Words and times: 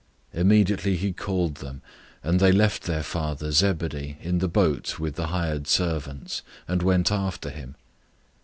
001:020 0.33 0.41
Immediately 0.41 0.95
he 0.95 1.13
called 1.13 1.55
them, 1.57 1.83
and 2.23 2.39
they 2.39 2.51
left 2.51 2.85
their 2.85 3.03
father, 3.03 3.51
Zebedee, 3.51 4.17
in 4.19 4.39
the 4.39 4.47
boat 4.47 4.97
with 4.99 5.13
the 5.13 5.27
hired 5.27 5.67
servants, 5.67 6.41
and 6.67 6.81
went 6.81 7.11
after 7.11 7.51
him. 7.51 7.75